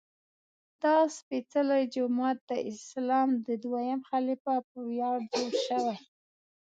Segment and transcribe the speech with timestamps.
[0.81, 5.97] دا سپېڅلی جومات د اسلام د دویم خلیفه په ویاړ جوړ شوی.